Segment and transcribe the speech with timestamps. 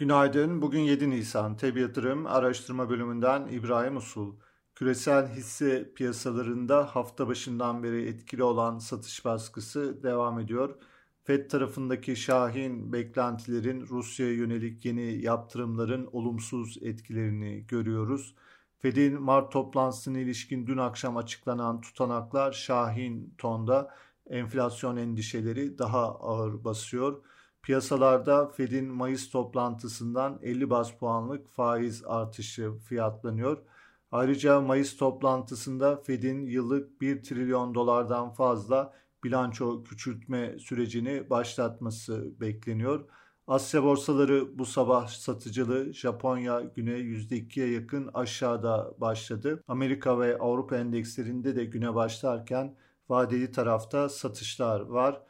[0.00, 0.62] Günaydın.
[0.62, 1.56] Bugün 7 Nisan.
[1.56, 4.34] TEB Yatırım Araştırma Bölümünden İbrahim Usul.
[4.74, 10.74] Küresel hisse piyasalarında hafta başından beri etkili olan satış baskısı devam ediyor.
[11.24, 18.34] FED tarafındaki şahin beklentilerin Rusya'ya yönelik yeni yaptırımların olumsuz etkilerini görüyoruz.
[18.78, 23.94] Fed'in Mart toplantısına ilişkin dün akşam açıklanan tutanaklar şahin tonda
[24.30, 27.22] enflasyon endişeleri daha ağır basıyor.
[27.62, 33.58] Piyasalarda Fed'in Mayıs toplantısından 50 bas puanlık faiz artışı fiyatlanıyor.
[34.12, 43.04] Ayrıca Mayıs toplantısında Fed'in yıllık 1 trilyon dolardan fazla bilanço küçültme sürecini başlatması bekleniyor.
[43.46, 49.64] Asya borsaları bu sabah satıcılı Japonya güne %2'ye yakın aşağıda başladı.
[49.68, 52.76] Amerika ve Avrupa endekslerinde de güne başlarken
[53.08, 55.22] vadeli tarafta satışlar var.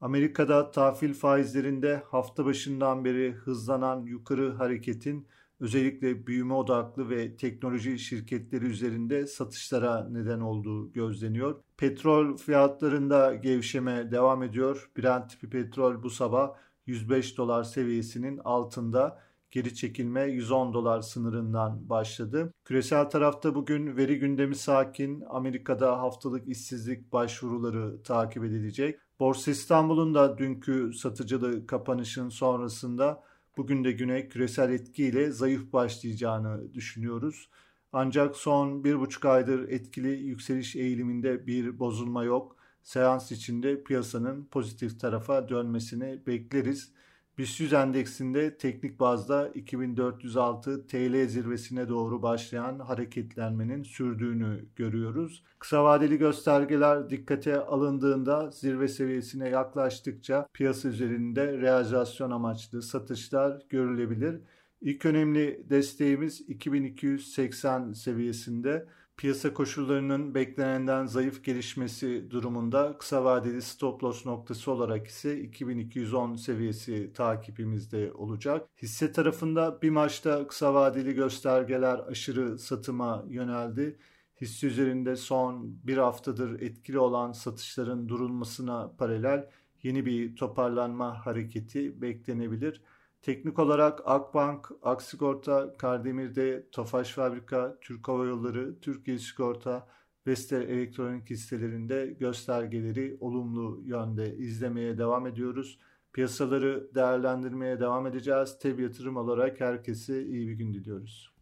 [0.00, 5.26] Amerika'da tahvil faizlerinde hafta başından beri hızlanan yukarı hareketin
[5.60, 11.56] özellikle büyüme odaklı ve teknoloji şirketleri üzerinde satışlara neden olduğu gözleniyor.
[11.76, 14.90] Petrol fiyatlarında gevşeme devam ediyor.
[14.98, 16.54] Brent tipi petrol bu sabah
[16.86, 19.18] 105 dolar seviyesinin altında
[19.50, 22.52] geri çekilme 110 dolar sınırından başladı.
[22.64, 25.24] Küresel tarafta bugün veri gündemi sakin.
[25.28, 29.00] Amerika'da haftalık işsizlik başvuruları takip edilecek.
[29.20, 33.24] Borsa İstanbul'un da dünkü satıcılı kapanışın sonrasında
[33.56, 37.48] bugün de güne küresel etkiyle zayıf başlayacağını düşünüyoruz.
[37.92, 42.56] Ancak son bir buçuk aydır etkili yükseliş eğiliminde bir bozulma yok.
[42.82, 46.92] Seans içinde piyasanın pozitif tarafa dönmesini bekleriz.
[47.38, 55.44] BIST 100 endeksinde teknik bazda 2406 TL zirvesine doğru başlayan hareketlenmenin sürdüğünü görüyoruz.
[55.58, 64.40] Kısa vadeli göstergeler dikkate alındığında zirve seviyesine yaklaştıkça piyasa üzerinde realizasyon amaçlı satışlar görülebilir.
[64.80, 74.26] İlk önemli desteğimiz 2280 seviyesinde piyasa koşullarının beklenenden zayıf gelişmesi durumunda kısa vadeli stop loss
[74.26, 78.68] noktası olarak ise 2210 seviyesi takipimizde olacak.
[78.82, 83.98] Hisse tarafında bir maçta kısa vadeli göstergeler aşırı satıma yöneldi.
[84.40, 89.48] Hisse üzerinde son bir haftadır etkili olan satışların durulmasına paralel
[89.82, 92.82] yeni bir toparlanma hareketi beklenebilir.
[93.22, 99.88] Teknik olarak Akbank, Aksigorta, Kardemir'de, Tofaş Fabrika, Türk Hava Yolları, Türkiye Sigorta,
[100.26, 105.78] Vestel Elektronik hisselerinde göstergeleri olumlu yönde izlemeye devam ediyoruz.
[106.12, 108.58] Piyasaları değerlendirmeye devam edeceğiz.
[108.58, 111.37] Teb yatırım olarak herkese iyi bir gün diliyoruz.